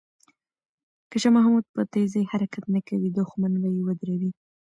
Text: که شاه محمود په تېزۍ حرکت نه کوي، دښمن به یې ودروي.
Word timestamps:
که 1.09 1.17
شاه 1.21 1.33
محمود 1.37 1.65
په 1.73 1.81
تېزۍ 1.91 2.23
حرکت 2.31 2.65
نه 2.75 2.79
کوي، 2.87 3.09
دښمن 3.17 3.53
به 3.61 3.69
یې 3.75 3.81
ودروي. 3.85 4.31